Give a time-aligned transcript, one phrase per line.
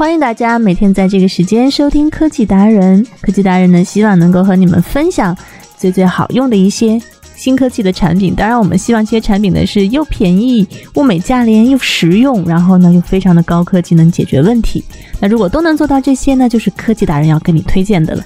[0.00, 3.06] 欢迎大家每天在这个时间收听科技达人。
[3.20, 5.36] 科技达人呢，希望能够和你们分享
[5.76, 6.98] 最最好用的一些
[7.36, 8.34] 新科技的产品。
[8.34, 14.82] 当然，我们希望这些产品呢是又便宜、物美价廉、又实用，然后呢又非常的高科技，能解决问题。
[15.20, 18.24] 那如果都能做到这些呢，就是科技达人要跟你推荐的了。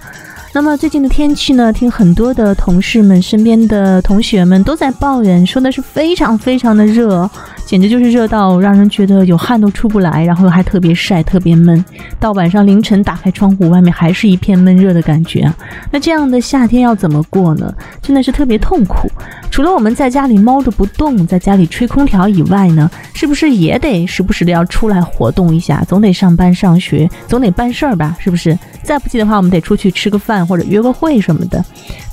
[0.57, 7.29] 那么最近的天气呢，听很多的同事们、身边的同学们都在抱怨，说的是非常非常的热。
[7.67, 11.85] 简直就是热到让人觉得有汗都出不来，然后还特别晒、特别闷。
[12.21, 15.53] 到晚上凌晨打开窗户，外面还是一片闷热的感觉！
[15.91, 17.75] 那这样的夏天要怎么过呢？
[18.01, 19.11] 真的是特别痛苦。
[19.55, 25.81] 除了我们在家里猫着不动，在家里吹空调以外呢，是不是也得时不时的要出来活动一下？
[25.87, 28.17] 总得上班、上学，总得办事儿吧？
[28.19, 28.59] 是不是？
[28.83, 31.65] 再不济的话，我们得出去吃个饭或者约个会什么的。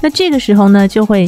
[0.03, 1.27] 那这个时候呢，就会。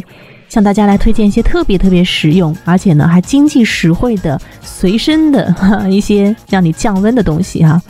[0.50, 5.52] 向大家来推荐一些特别特别实用，而且呢还经济实惠的随身的
[5.90, 7.82] 一些让你降温的东西哈。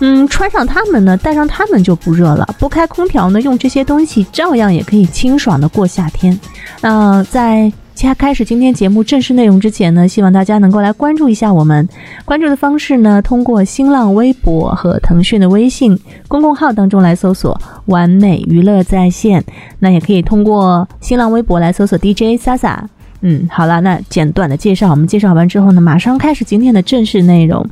[0.00, 2.48] 嗯，穿上它们呢，戴上它们就不热了。
[2.58, 6.38] 不开空调呢，用这些东西照样也可以清爽的过夏天。
[6.80, 7.72] 那在。
[7.92, 11.86] 在开始今天节目正式内容之前呢，希望大家能够来关注一下我们。
[12.24, 19.44] 关注的方式呢，通过新浪微博和腾讯的微信公众号当中来搜索“完美娱乐在线”。
[19.80, 22.78] 那也可以通过新浪微博来搜索 DJ Sasa。
[23.22, 27.66] 嗯，好了，那简短的介绍，我们介绍完之后呢，马上开始今天的正式内容。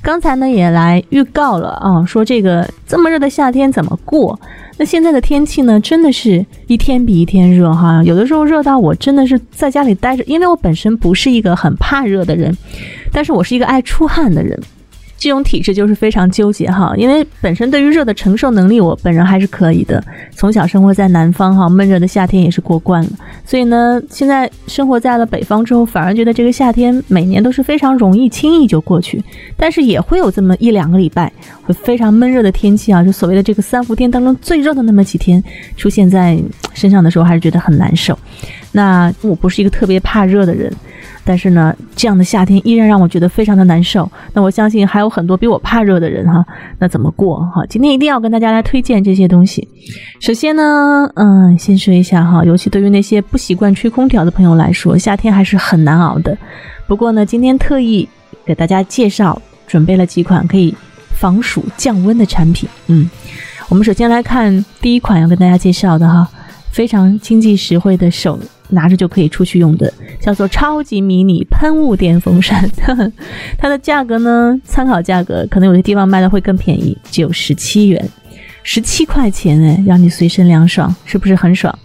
[0.00, 4.38] 刚才呢也来预告了啊，说这个这么热的夏天怎么过？
[4.78, 12.56] 那现在的天气呢，真的是一天比一天热哈，有的时候热到我真的是在家里待着，因为我本身不是一个很怕热的人，
[13.12, 14.58] 但是我是一个爱出汗的人。
[15.22, 20.02] 这种体质就是非常纠结哈，因为本身对于热的承受能力，我本人还是可以的。
[20.32, 23.10] 从小生活在南方哈，闷热的夏天也是过惯了。
[23.44, 29.22] 所以呢，现在生活在了北方之后，反而觉得这个夏天每年都是非常容易、轻易就过去。
[29.56, 31.32] 但是也会有这么一两个礼拜，
[31.62, 35.40] 会非常闷热的天气啊，就所谓的这个三伏天当中最热的那么几天
[35.76, 36.36] 出现在
[36.74, 38.18] 身上的时候，还是觉得很难受。
[38.72, 40.72] 那我不是一个特别怕热的人。
[41.24, 44.10] 但是呢，这样的夏天依然让我觉得非常的难受。
[44.32, 46.44] 那我相信还有很多比我怕热的人哈，
[46.78, 47.64] 那怎么过哈？
[47.66, 49.66] 今天一定要跟大家来推荐这些东西。
[50.20, 56.36] 首先呢，嗯，先说一下哈，尤其对于那些不习惯吹空调的朋友来说，夏天还是很难熬的。
[56.88, 58.08] 不过呢，今天特意
[58.44, 60.74] 给大家介绍，准备了几款可以
[61.14, 62.68] 防暑降温的产品。
[62.88, 63.08] 嗯，
[63.68, 66.28] 我们首先来看第一款要跟大家介绍的哈，
[66.72, 68.38] 非常经济实惠的手。
[68.72, 72.68] 拿着就可以出去用的，叫做超级迷你喷雾电风扇。
[73.56, 78.08] 它的价格呢，参考价格可能有些地方卖的会更便宜，只有十七元，
[78.62, 81.76] 十七块钱哎，让你随身凉爽，是不是很爽？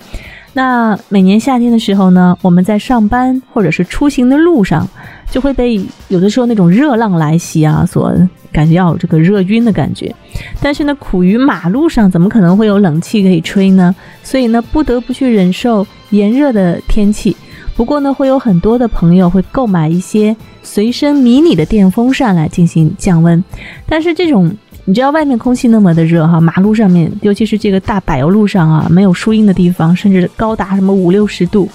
[0.57, 4.89] 那每年夏天的时候呢，我们在上班或者是出行的路上，
[5.29, 8.11] 就会被有的时候那种热浪来袭啊，所
[8.51, 10.11] 感觉要有这个热晕的感觉。
[10.59, 13.95] 但是呢，苦于马路上怎么可能会有冷气可以吹呢？
[14.23, 17.37] 所以呢，不得不去忍受炎热的天气。
[17.75, 23.43] 不过呢，会有很多的朋友会购买一些随身迷你的电风扇来进行降温。
[23.85, 24.51] 但是这种。
[24.89, 31.69] 你知道外面空气那么的热哈，马路上面，尤其是这个大柏油路上啊，没有树荫的地方，甚至高达什么五六十度，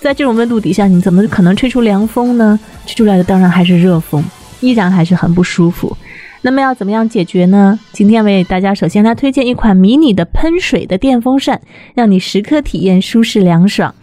[0.00, 2.58] 在这种温度底下，你怎么可能吹出凉风呢？
[2.86, 4.24] 吹出来的当然还是热风，
[4.60, 5.94] 依然还是很不舒服。
[6.40, 7.78] 那么要怎么样解决呢？
[7.92, 11.60] 今天为大家首先来推荐一款迷你的喷水的电风扇，
[11.94, 13.94] 让你时刻体验舒适凉爽。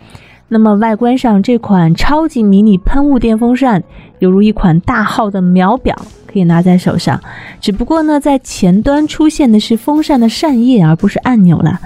[0.48, 3.84] 那么外观上，这款超级迷你喷雾电风扇
[4.24, 5.94] 犹如一款大号的秒表。
[6.26, 7.22] 可以拿在手上，
[7.62, 11.80] 只不过呢，在前端出现的是风扇的扇叶，而不是按钮了。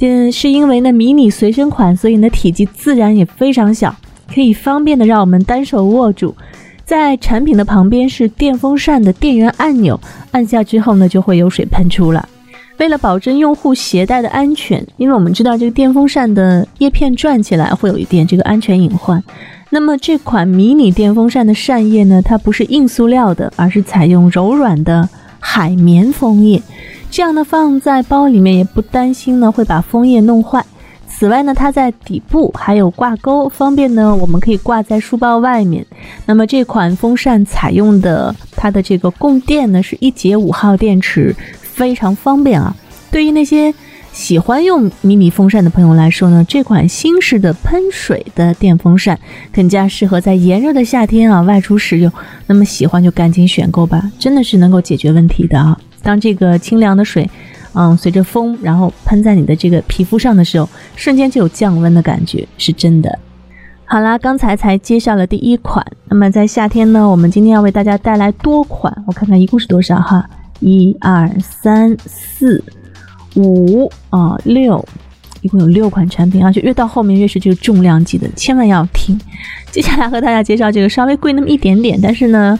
[0.00, 3.96] 嗯，是因为呢迷你随身款，所以呢体积自然也非常小，
[4.34, 6.36] 可以方便的让我们单手握住。
[6.84, 9.98] 在产品的旁边是电风扇的电源按钮，
[10.32, 12.28] 按下之后呢就会有水喷出了。
[12.78, 19.22] 为了保证用户携带的安全，因为我们知道这个电风扇的叶片转起来会有一点这个安全隐患。
[19.70, 25.08] 那么这款迷你电风扇的扇叶呢，它不是硬塑料的，而是采用柔软的
[25.40, 26.62] 海绵风叶，
[27.10, 30.64] 这样呢放在包里面也不担心呢会把风叶弄坏。
[31.06, 35.84] 此外呢，它在底部还有挂钩，方便呢我们可以挂在书包外面。
[36.26, 41.34] 那么这款风扇采用的它的这个供电呢是一节五号电池，
[41.78, 42.74] 非常方便啊。
[43.10, 43.72] 对于那些
[44.12, 49.18] 喜欢用迷你风扇的朋友来说呢，这款新式的喷水的电风扇
[49.52, 52.12] 更加适合在炎热的夏天啊外出使用。
[52.48, 55.78] 那么喜欢就赶紧选购吧，真的是能够解决问题的啊。
[56.02, 57.30] 当这个清凉的水。
[57.74, 63.18] 嗯，随着风，然后喷在你的这个皮肤上的时候，瞬间就有降温的感觉，是真的。
[63.84, 70.28] 好啦，刚才才介绍了第一款，那么在夏天呢，我们今天要为大家带来多款，我看看一共是多少哈，
[70.60, 72.62] 一二三四
[73.36, 74.84] 五啊六，
[75.42, 79.18] 一共有六款产品，而且越到后面越是这个重量级的，千万要听。
[79.70, 82.58] 接下来和大家介绍这个稍微贵那么一点点，但是呢，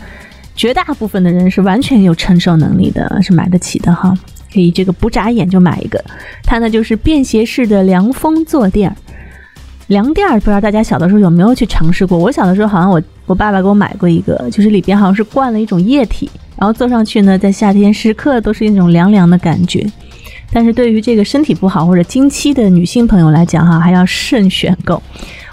[0.54, 4.14] 绝大部分的人是完全有承受能力的，是买得起的哈。
[4.52, 6.02] 可以这个不眨眼就买一个，
[6.44, 8.96] 它呢就是便携式的凉风坐垫儿。
[9.88, 12.16] 凉垫儿不知道大家小的时候有没有去尝试过？
[12.18, 19.87] 我小的时候好像我我爸爸给我买过一个，就是里边好像是灌了一种液体，然后坐上去呢，在夏天时刻都是一种凉凉的感觉。
[20.52, 25.02] 但是对于这个身体不好或者经期的女性朋友来讲哈，还要慎选购。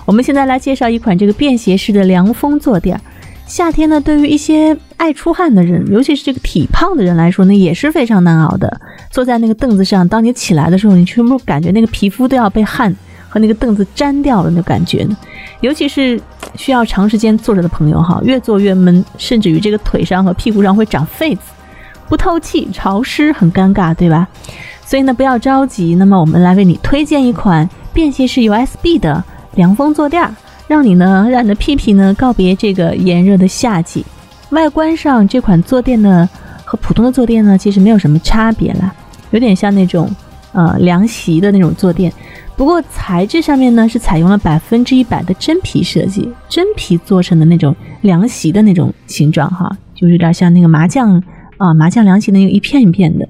[0.05, 2.99] 我们现在来介绍一款这个便携式的凉风坐垫。
[3.45, 8.81] 夏天呢，对于一些爱出汗的人，尤其是这个体胖的人来说呢，也是非常难熬的。
[9.11, 12.95] 坐在那个凳子上，当你起来的时候，你全部感觉那个皮肤都要被汗
[13.35, 15.17] 和那个凳子粘掉了那感觉呢。
[15.59, 16.17] 尤其是
[16.55, 21.41] 需要长时间坐着的朋友哈，越坐越闷，甚至于这个腿上和屁股上会长痱子，
[22.07, 24.25] 不透气、潮湿，很尴尬，对吧？
[24.85, 25.95] 所以呢，不要着急。
[25.95, 29.21] 那么我们来为你推荐一款便携式 USB 的
[29.55, 30.33] 凉风坐垫。
[30.67, 34.03] 让你呢，让你的屁屁呢告别这个炎热的夏季。
[34.49, 36.27] 外观上，这款坐垫呢
[36.63, 38.91] 和普通的坐垫呢其实没有什么差别啦，
[39.29, 40.09] 有点像那种
[40.53, 42.11] 呃凉席的那种坐垫。
[42.57, 51.21] 不过材质上面呢是采用了百分之一百的真皮设计，真皮做成的那种凉席的那种形状哈，就有点像那个麻将
[51.57, 53.27] 啊麻将凉席那个一片一片的。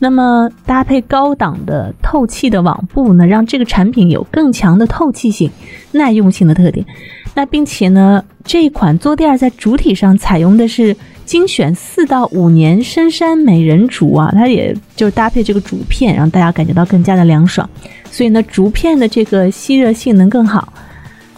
[0.00, 5.50] 那么搭配高档的透气的网布呢，让这个产品有更强的透气性、
[5.92, 6.86] 耐用性的特点。
[7.34, 17.68] 那并且呢，这一款坐垫在主体上采用的是精选四到五年深山美人竹啊，它也就搭配这个竹片，让大家感觉到更加的凉爽。
[18.10, 20.72] 所以呢，竹片的这个吸热性能更好。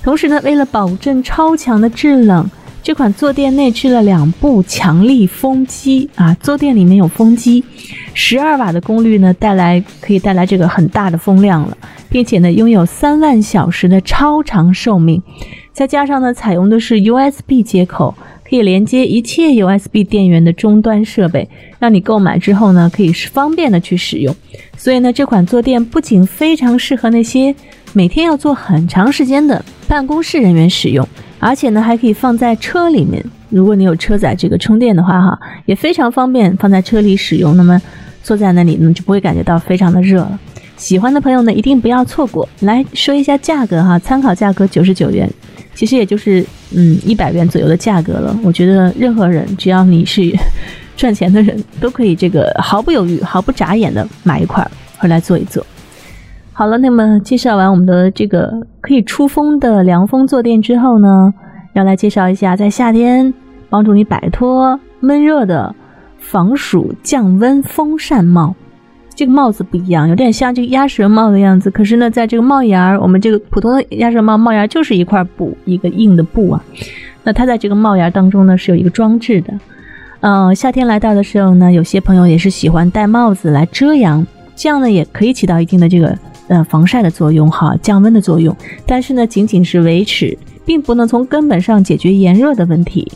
[0.03, 2.49] 同时呢，为了保证超强的制冷。
[2.83, 7.63] 这款坐垫内置了两部强力风机啊，坐垫里面有风机，
[8.15, 11.77] 十二瓦的功率呢，带来可以带来这个很大的风量了，
[12.11, 15.23] 并且呢，拥有三万小时的超长寿命，
[15.73, 18.15] 再加上呢，采用的是 USB 接口，
[18.45, 21.49] 可以连接一切 USB 电源的终端设备，
[21.79, 24.35] 让你购买之后呢，可以方便的去使用。
[24.77, 27.55] 所以呢，这款坐垫不仅非常适合那些
[27.93, 31.07] 每天要坐很长时间的办公室人员使用。
[31.39, 33.25] 而且呢，还可以放在车里面。
[33.49, 37.57] 如果你有车载这个充电的话，哈，也非常方便放在车里使用。
[37.57, 37.81] 那么
[38.23, 40.39] 坐在那里呢，就不会感觉到非常的热了。
[40.81, 42.49] 喜欢的朋友呢，一定不要错过。
[42.61, 45.31] 来说一下价格哈，参考价格九十九元，
[45.75, 46.45] 其实也就是
[46.75, 48.35] 嗯一百元左右的价格了。
[48.43, 50.35] 我觉得任何人只要你是
[50.97, 54.67] 赚钱的人，都可以这个毫不犹豫、毫不眨眼的买一块
[54.97, 55.65] 回来坐一坐。
[56.55, 58.51] 好了，那么介绍完我们的这个
[58.81, 61.33] 可以出风的凉风坐垫之后呢，
[61.75, 63.35] 要来介绍一下在夏天
[63.69, 65.75] 帮助你摆脱闷热的
[66.19, 68.55] 防暑降温风扇帽。
[69.15, 71.71] 这个帽子不一样，有点像这个鸭舌帽的样子。
[71.71, 76.65] 可是呢，在这个帽檐儿，我们这个普通的鸭舌帽帽檐就是一块布，一个硬的布啊。
[77.23, 79.53] 那它在这个帽檐当中呢，是有一个装置的。
[80.21, 86.17] 嗯，夏天来到的时候呢，有些朋友也是喜欢戴帽子来遮阳，这样呢也可以起到一定的这个。
[86.49, 88.53] 呃，防晒的作用哈，降温的作用，
[88.85, 90.37] 但是呢，仅仅是维持，
[90.67, 93.07] 并不能从根本上解决炎热的问题。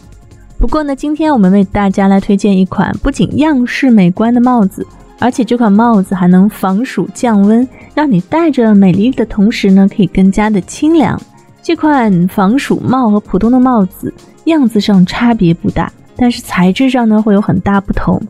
[0.56, 4.86] 不过呢，今天我们为大家来推荐一款不仅样式美观的帽子，
[5.18, 11.20] 而且这款帽子还能防暑降温，让你戴着美丽的同时呢，可以更加的清凉。
[11.62, 14.12] 这款防暑帽和普通的帽子
[14.44, 18.20] 样子上差别不大，但是材质上呢，会有很大不同。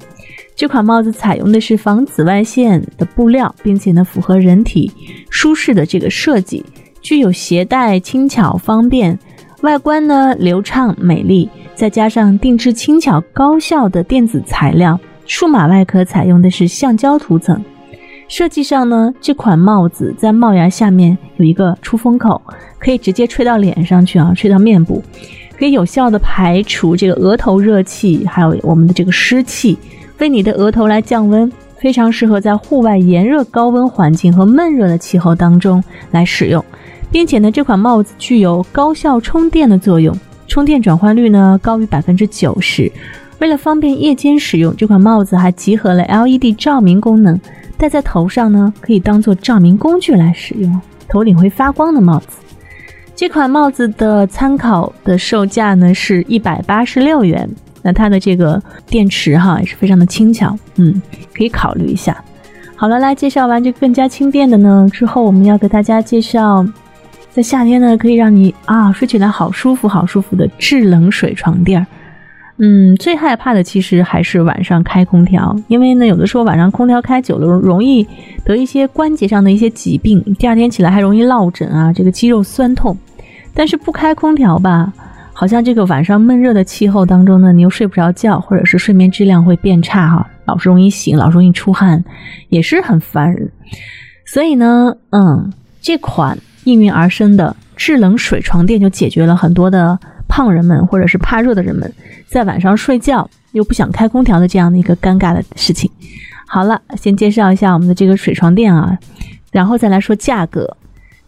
[0.55, 4.93] 这款帽子采用的是防紫外线的布料，并且呢符合人体
[5.31, 6.65] 舒适的这个设计，
[7.01, 9.19] 具有携带轻巧方便，
[9.63, 17.63] 外观呢流畅美丽，再加上定制轻巧高效的电子材料，数码外壳采用的是橡胶涂层。
[18.27, 22.41] 设计上呢，这款帽子在帽檐下面有一个出风口，
[22.79, 25.03] 可以直接吹到脸上去啊，吹到面部，
[25.59, 29.79] 可以有效的排除这个额头热气，还有我们的这个湿气。
[30.19, 36.65] 为你的额头来降温，非常适合在户外炎热高温环境和闷热的气候当中来使用，
[37.11, 40.17] 并且呢，这款帽子具有高效充电的作用，
[40.49, 42.91] 充电转换率呢高于百分之九十。
[43.41, 47.39] 为了方便夜间使用，这款帽子还集合了 LED 照明功能，
[47.77, 52.39] 戴在头上呢可以当做照明工具来使用，头顶会发光的帽子。
[53.17, 57.49] 这款帽子的参考的售价呢是一百八十六元。
[57.87, 61.03] 那它的这个电池哈也是非常的轻巧，嗯，
[61.37, 62.17] 可以考虑一下。
[62.75, 66.67] 好了，来介绍完这更加轻便的呢之后，我们要给大家介绍，
[67.31, 71.87] 在夏天呢可以让你啊睡起来好舒服、好舒服的制冷水床垫儿。
[72.59, 78.07] 嗯，最害怕的其实还是晚上开空调，因为呢有的时候晚上空调开久了容易
[78.45, 82.97] 得一些关节上的一些疾病，第二天起来还容易落枕啊，这个肌肉酸痛。
[83.53, 84.93] 但是不开空调吧。
[85.37, 92.05] 好像这个晚上闷热的气候当中呢，你又睡不着觉，或者是睡眠质量会变差哈，老是容易醒，老容易出汗，
[92.51, 93.51] 也是很烦人。
[94.27, 99.99] 所以呢，嗯，这款应运而生的制冷水床垫就解决了很多的
[100.35, 101.89] 胖人们或者是怕热的人们
[102.27, 105.89] 在晚上睡觉又不想开空调的这样的一个尴尬的事情。
[106.49, 108.99] 好了，先介绍一下我们的这个水床垫啊，
[109.53, 110.77] 然后再来说价格。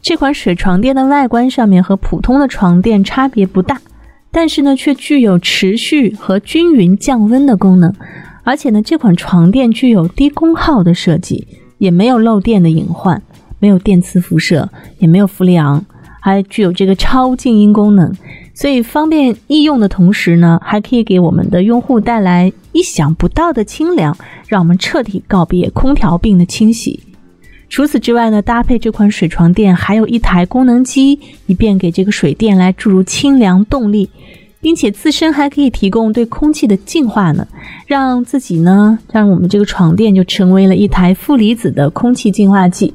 [0.02, 3.80] 这款水床垫的外观上面和普通的床垫差别不大。
[4.32, 7.94] 但是呢，却具有持续和均匀降温的功能，
[8.42, 11.46] 而且呢，这款床垫具有低功耗的设计，
[11.78, 13.22] 也没有漏电的隐患，
[13.60, 15.86] 没有电磁辐射，也没有氟利昂，
[16.20, 18.12] 还具有这个超静音功能，
[18.56, 24.16] 所以方便易用的同时呢，还可以给我们的用户带来意想不到的清凉，
[24.48, 26.98] 让我们彻底告别空调病的清洗。
[27.68, 34.08] 除此之外呢，搭配这款水床垫还有一台功能机，以便给这个水垫来注入清凉动力，
[34.62, 37.46] 并且自身还可以提供对空气的净化呢，
[37.86, 42.94] 让自己呢，让我们这个床垫就成为了一台负离子的空气净化器。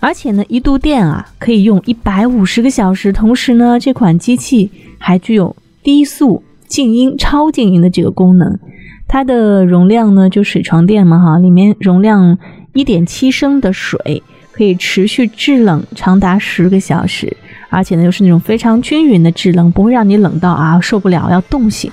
[0.00, 8.58] 而且呢，一度电啊可以用一百五十个小时，同时呢，这款机器还具有低速静音、超静音的这个功能。
[9.06, 12.38] 它的容量呢，就水床垫嘛哈，里面容量。
[12.74, 17.34] 一点七升的水可以持续制冷长达十个小时，
[17.70, 21.90] 而且呢又是那种非常均匀的制冷，不会让你冷到啊受不了要冻醒。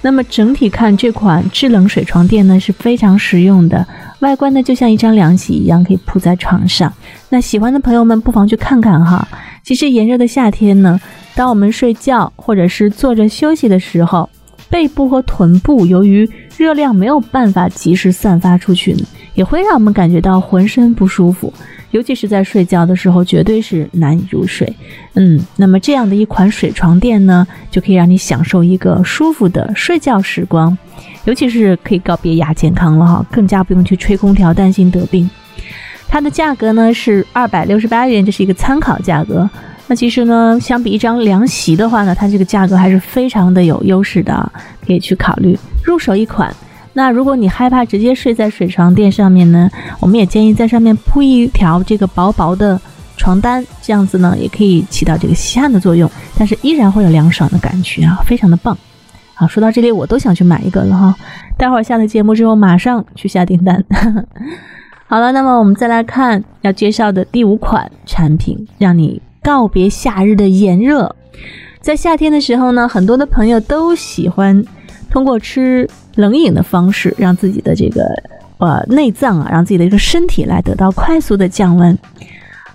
[0.00, 3.86] 那么整体看这款制冷水床垫呢是非常实用的，
[4.20, 6.92] 外观呢就像一张凉席一样，可以铺在床上。
[7.28, 9.26] 那喜欢的朋友们不妨去看看哈。
[9.64, 11.00] 其实炎热的夏天呢，
[11.34, 14.28] 当我们睡觉或者是坐着休息的时候，
[14.70, 18.96] 背部和臀部由于热量没有办法及时散发出去。
[19.34, 21.52] 也会让我们感觉到浑身不舒服，
[21.90, 24.70] 尤其是在睡觉的时候，绝对是难以入睡。
[25.14, 30.76] 嗯，那么这样的一款水床垫呢，就可以让你享受一个舒服的睡觉时光，
[31.24, 35.28] 尤其是可以告别亚健康了哈，更加不用去吹空调担心得病。
[36.08, 39.48] 它的价格呢是二百六十八元，这是一个参考价格。
[39.86, 44.52] 那其实呢，相比一张凉席的话呢，它这个价格还是非常的有优势的，
[44.86, 46.54] 可以去考虑入手一款。
[46.98, 52.80] 那如果你害怕直接睡在水床垫上面呢，我们也建议在上面铺一条这个薄薄的
[53.16, 58.76] 床单，这样子呢也可以起到这个吸汗的作用，但是依然会有凉爽的感觉啊，非常的棒。
[59.32, 61.14] 好，说到这里我都想去买一个了哈，
[61.56, 63.84] 待会儿下了节目之后马上去下订单。
[65.06, 71.14] 好了，那么我们再来看要介绍的第五款产品，让你告别夏日的炎热。
[71.80, 74.64] 在夏天的时候呢，很多的朋友都喜欢
[75.10, 75.88] 通过吃。
[76.16, 78.02] 冷饮的方式，让自己的这个
[78.58, 81.96] 呃内脏啊，让自己的这个身体来得到快速的降温。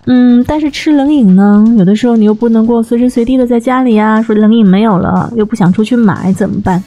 [0.06, 6.82] 嗯，但是吃冷饮呢，有的时候你又不能够随时随地的在家里啊，说冷饮没有了，又不想出去买怎么办？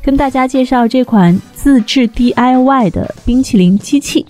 [0.00, 4.24] 跟大家介绍这款自制 DIY 的冰淇淋机器。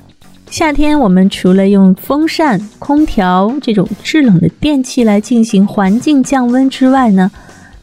[0.49, 7.31] 夏天我们除了用风扇、空调这种制冷的电器来进行环境降温之外呢？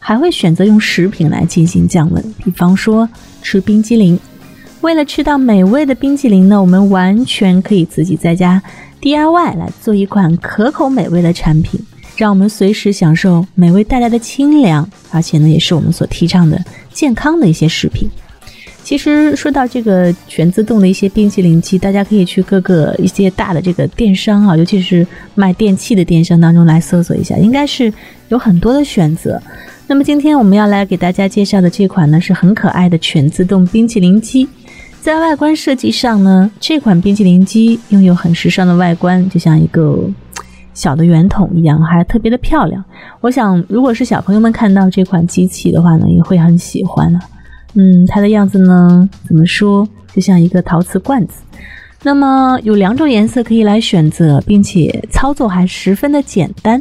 [0.06, 3.08] 还会选择用食品来进行降温，比方说
[3.40, 4.20] 吃冰激凌。
[4.82, 8.62] 为了吃到美味的冰激凌呢，我们完全可以自己在家
[9.00, 11.80] DIY 来做一款可口美味的产品，
[12.18, 18.06] 让我们随时享受美味带来的清凉，而且呢，也是我们所提倡的健康的一些食品。
[18.82, 27.90] 其实说到这个全自动的一些冰淇淋机，大家可以去各个一些大的这个电商啊，尤其是卖电器的电商当中来搜索一下，应该是
[28.28, 29.42] 有很多的选择。
[29.86, 34.48] 那么今天我们要来给大家介绍的这款呢，是很可爱的全自动冰淇淋机。
[35.00, 40.02] 在外观设计上呢，这款冰淇淋机拥有很时尚的外观，就像一个
[40.72, 42.82] 小的圆筒一样，还特别的漂亮。
[43.20, 47.20] 我想，如果是小朋友们看到这款机器的话呢，也会很喜欢了。
[47.74, 51.42] 嗯，它的样子呢，怎么说，就像一个陶瓷罐子。
[52.02, 56.80] 那么有两种颜色可以来选择，并且操作还十分的简单，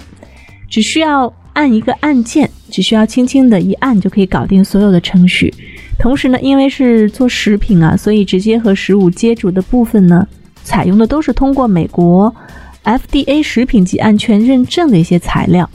[0.70, 5.54] 只需要按一个按键，只需要轻轻的一按就可以搞定所有的程序。
[5.98, 10.28] 同时呢，因为是做食品啊，所以直接和食物接触的部分呢，
[10.64, 12.34] 采用的都是通过美国
[12.84, 15.70] FDA 食品级安全认证的一些材料。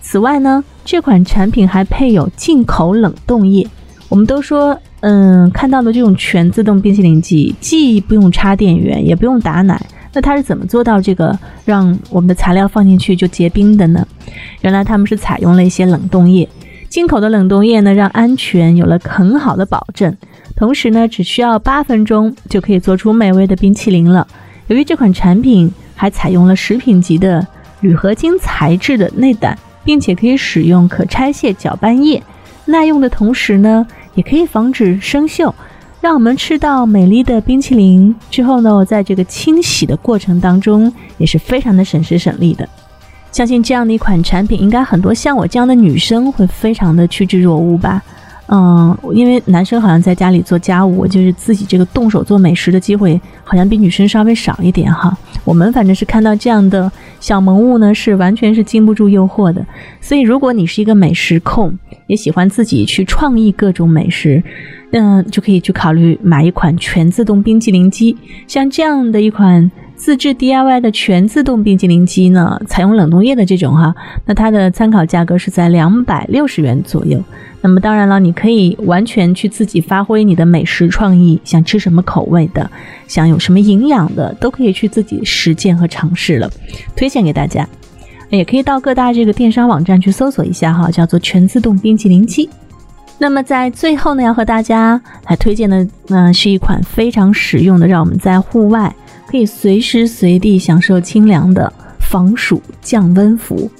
[0.00, 3.68] 此外呢，这款产品还配有进口冷冻液。
[4.08, 4.78] 我们都说。
[5.02, 14.06] 嗯，看到的这种全自动冰淇淋机，既不用插电源，也不用打奶，那它是怎么做到这个让我们的材料放进去就结冰的呢？
[14.60, 16.48] 原来他们是采用了一些冷冻液，
[16.88, 20.16] 进口的冷冻液呢，让安全有了很好的保证，
[20.54, 24.24] 同时呢，只需要八分钟就可以做出美味的冰淇淋了。
[24.68, 27.44] 由于这款产品还采用了食品级的
[27.80, 32.22] 铝合金材质的内胆，并且可以使用可拆卸搅拌液，
[32.66, 33.84] 耐用的同时呢。
[34.14, 35.52] 也可以防止生锈，
[36.00, 42.68] 让我们吃到美丽的冰淇淋之后呢，在这个清洗的过程当中也是非常的省时省力的。
[43.30, 48.02] 相信这样的一款产品，应该很多像我这样的女生会非常的趋之若鹜吧。
[48.54, 55.16] 嗯，因为男生好像在家里做家务，就是自己这个动手做美食的机会，好像比女生稍微少一点哈。
[55.42, 59.64] 我们反正是看到这样的小萌物呢，是完全是经不住诱惑的。
[60.02, 61.72] 所以，如果你是一个美食控，
[62.08, 64.42] 也喜欢自己去创意各种美食，
[64.90, 68.14] 嗯，就可以去考虑买一款全自动冰淇淋机。
[68.46, 69.70] 像这样的一款
[70.02, 73.94] 自制 DIY 的全自动冰淇淋机呢，采用冷冻液的这种哈，
[74.26, 77.22] 那它的参考价格是在两百六十元左右。
[77.60, 82.68] 那么当然了，你可以完全去自己发挥你的美食创意，想吃什么口味的，
[83.06, 86.50] 想有什么营养的，都可以去自己实践和尝试了。
[86.96, 87.64] 推荐给大家，
[88.28, 92.50] 也可以到各大这个电商网站去搜索一下哈，叫做全自动冰淇淋机。
[93.18, 98.92] 那么在最后呢，要和大家来推荐的，呢，是一款非常实用的，让我们在户外
[99.26, 103.70] 可以随时随地享受清凉的防暑降温服。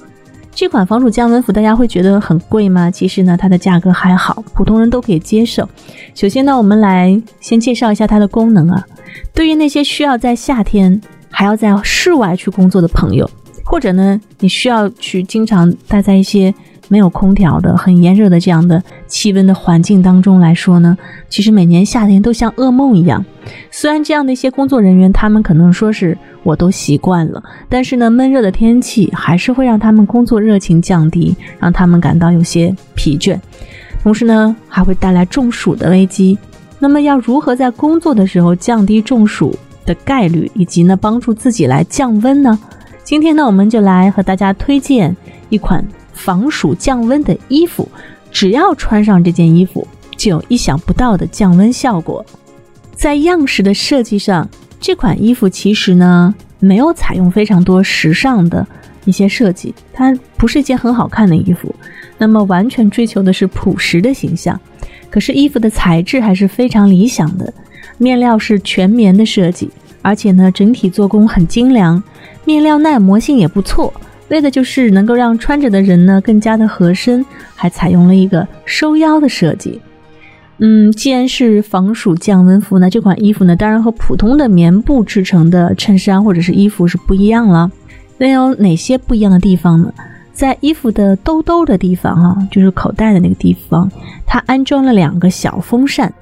[0.54, 2.90] 这款防暑降温服大家会觉得很贵吗？
[2.90, 5.68] 其实呢，它的价格还好，普通人都可以接受。
[6.14, 8.84] 首先呢，我们来先介绍一下它的功能啊。
[9.34, 11.00] 对于那些需要在夏天
[11.30, 13.28] 还要在室外去工作的朋友，
[13.64, 16.54] 或者呢，你需要去经常待在一些。
[16.92, 20.94] 没有空调的很炎热的这样的气温的环境当中来说呢，
[21.30, 23.24] 其实每年夏天都像噩梦一样。
[23.70, 33.40] 虽然这样的一些工作人员，他们可能说是我都习惯了，但是呢，闷热的天气还是会让他们工作热情降低，让他们感到有些疲倦，
[34.02, 36.36] 同时呢，还会带来中暑的危机。
[36.78, 42.58] 那么，要如何在工作的时候降低中暑的概率，以及呢，帮助自己来降温呢？
[43.02, 45.16] 今天呢，我们就来和大家推荐
[45.48, 45.82] 一款。
[46.24, 47.88] 防暑降温的衣服，
[48.30, 52.24] 只要穿上这件衣服，就有意想不到的降温效果。
[52.94, 54.48] 在样式的设计上，
[54.80, 58.64] 这款衣服其实呢没有采用非常多时尚的
[59.04, 61.74] 一些设计，它不是一件很好看的衣服。
[62.18, 64.58] 那么完全追求的是朴实的形象。
[65.10, 67.52] 可是衣服的材质还是非常理想的，
[67.98, 69.68] 面料是全棉的设计，
[70.00, 72.00] 而且呢整体做工很精良，
[72.44, 73.92] 面料耐磨性也不错。
[74.32, 79.80] 为的就是能够让穿着的人呢更加的合身，还采用了一个收腰的设计。
[80.58, 87.70] 嗯，既然是防暑降温服，那这款衣服呢，当然和普通的棉布制成的衬衫或者是衣服是不一样了。
[88.16, 89.92] 那有哪些不一样的地方呢？
[90.32, 93.90] 在衣服的兜兜的地方，哈，就是口袋的那个地方，
[94.24, 96.12] 它安装了两个小风扇，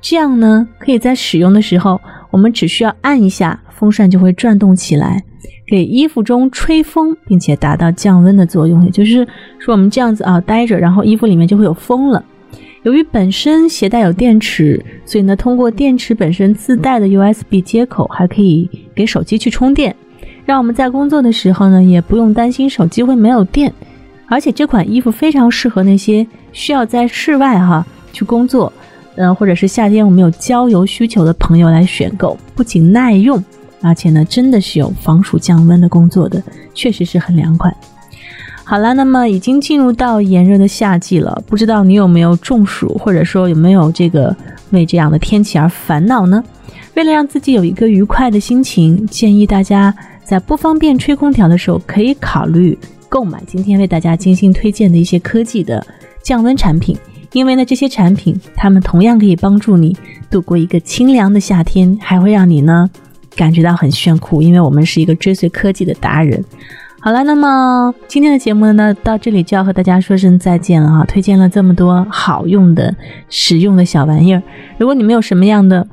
[0.00, 2.00] 这样呢，可以在使用的时候，
[2.30, 5.22] 我们只需要按一下，风扇就会转动起来。
[5.68, 9.26] 给衣服中吹风，并且达到降温的作用，也就是
[9.58, 12.24] 说，我们这样子啊待着，然后衣服里面就会有风了。
[12.84, 19.94] 由于本身携带有电池，所以呢，通过电池本身自带的 USB 接口，还可以给手机去充电，
[20.46, 23.70] 让我们在工作的时候呢，也不用担心手机会没有电。
[24.26, 28.72] 而且这款衣服非常适合那些需要在室外哈去工作，
[29.16, 33.42] 嗯，或者是夏天我们有郊游需求的朋友来选购，不仅耐用。
[33.80, 36.42] 而且呢，真的是有防暑降温的工作的，
[36.74, 37.74] 确实是很凉快。
[38.64, 44.36] 好了，那么已经进入到炎热的夏季了，不知道你有没有中暑，或者说有没有这个
[44.72, 46.44] 为这样的天气而烦恼呢？
[46.94, 55.86] 为了让自己有一个愉快的心情，建议大家在不方便吹空调的时候，可以考虑购买今天为大家精心推荐的一些科技的
[56.22, 56.94] 降温产品，
[57.32, 59.96] 因为呢，这些产品它们同样可以帮助你
[60.28, 62.90] 度过一个清凉的夏天，还会让你呢。
[63.38, 66.44] 感觉到很炫酷，因为我们是一个追随科技的达人。
[67.00, 71.04] 好了，那么今天的节目呢，到这里就要和大家说声再见了哈。
[71.04, 72.92] 推荐了这么多好用的、
[73.30, 74.42] 实用的小玩意儿，
[74.78, 75.86] 如果你们有什么样的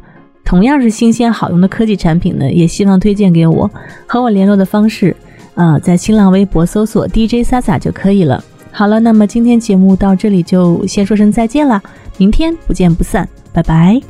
[0.43, 3.69] 同样是新鲜好用的科技产品呢，也希望推荐给我。
[4.08, 5.15] 和我联络的方式，
[5.53, 8.43] 啊，在新浪微博搜索 DJ 萨萨就可以了。
[8.71, 11.79] 好了，那么今天节目到这里就先说声再见了，
[12.17, 14.02] 明天不见不散，拜拜。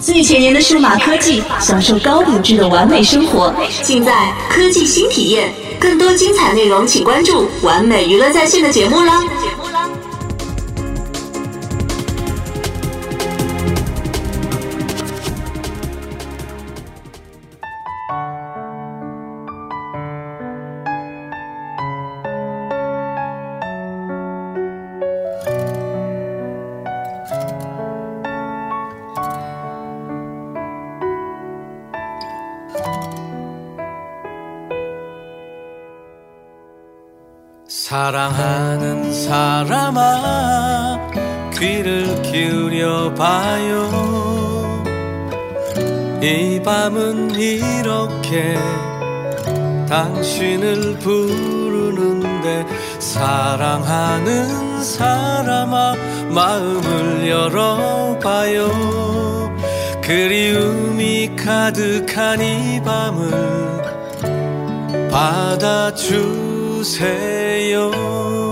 [0.00, 5.52] 最前沿的数码科技，享受高品质的完美生活，尽在科技新体验。
[5.80, 9.20] 更多精彩内容，请关注完美娱乐在线的节目啦。
[9.20, 9.88] 节目啦
[37.90, 41.10] 사랑하는 사람아
[41.58, 44.84] 귀를 기울여 봐요.
[46.22, 48.56] 이 밤은 이렇게
[49.88, 52.64] 당신을 부르는데
[53.00, 55.96] 사랑하는 사람아
[56.28, 58.70] 마음을 열어봐요.
[60.00, 63.80] 그리움이 가득한 이 밤을
[65.10, 66.49] 받아주
[66.82, 68.49] 세요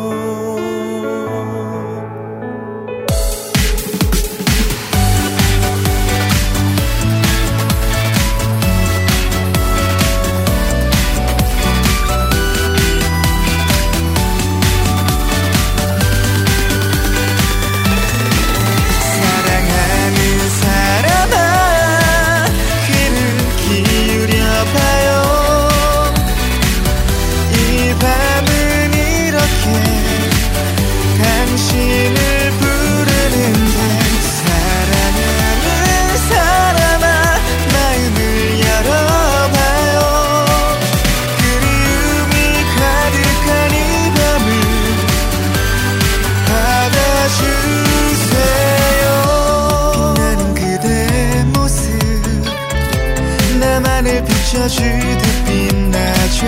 [54.58, 56.42] 비춰주듯 빛나죠.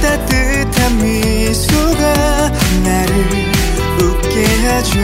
[0.00, 2.02] 따뜻한 미소가
[2.84, 3.12] 나를
[4.00, 5.00] 웃게 하죠.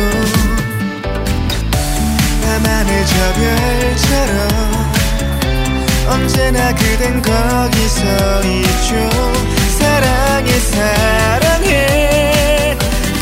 [2.45, 4.31] 밤하늘 저 별처럼
[6.09, 8.01] 언제나 그댄 거기 서
[8.45, 9.11] 있죠.
[9.79, 11.69] 사랑해 사랑해.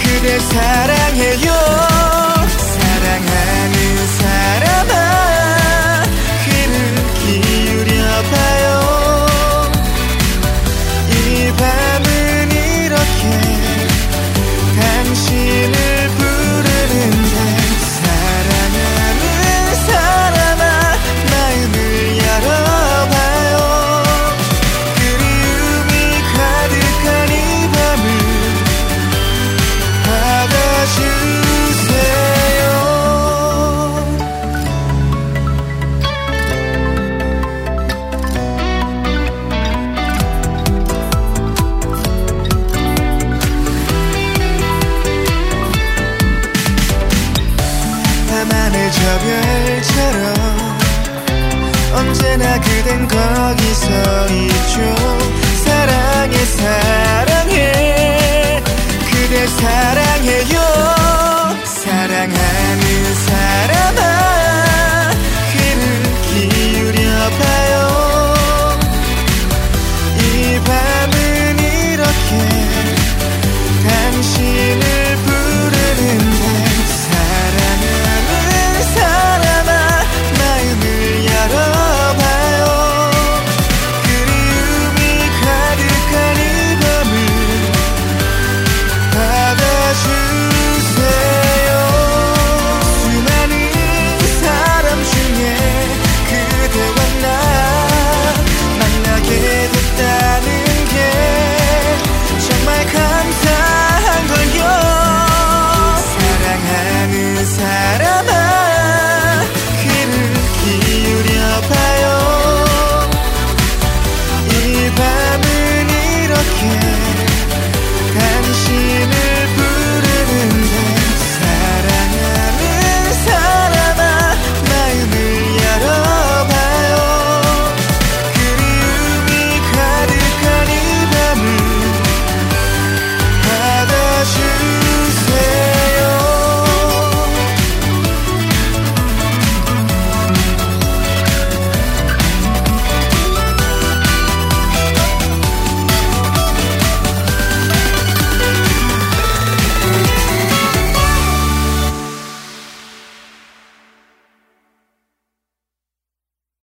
[0.02, 0.87] 그대 사랑